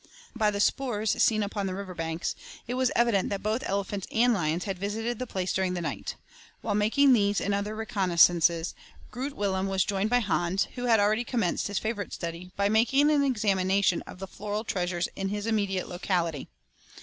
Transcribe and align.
By 0.35 0.49
the 0.49 0.57
"spoors" 0.57 1.19
seen 1.21 1.43
upon 1.43 1.67
the 1.67 1.75
river 1.75 1.93
banks, 1.93 2.33
it 2.65 2.73
was 2.73 2.91
evident 2.95 3.29
that 3.29 3.43
both 3.43 3.61
elephants 3.67 4.07
and 4.11 4.33
lions 4.33 4.63
had 4.63 4.79
visited 4.79 5.19
the 5.19 5.27
place 5.27 5.53
during 5.53 5.75
the 5.75 5.79
night. 5.79 6.15
While 6.61 6.73
making 6.73 7.13
these 7.13 7.39
and 7.39 7.53
other 7.53 7.75
reconnoissances, 7.75 8.73
Groot 9.11 9.35
Willem 9.35 9.67
was 9.67 9.83
joined 9.83 10.09
by 10.09 10.21
Hans, 10.21 10.67
who 10.73 10.85
had 10.85 10.99
already 10.99 11.23
commenced 11.23 11.67
his 11.67 11.77
favourite 11.77 12.13
study 12.13 12.49
by 12.55 12.67
making 12.67 13.11
an 13.11 13.23
examination 13.23 14.01
of 14.07 14.17
the 14.17 14.25
floral 14.25 14.63
treasures 14.63 15.07
in 15.15 15.29
his 15.29 15.45
immediate 15.45 15.87
locality. 15.87 16.47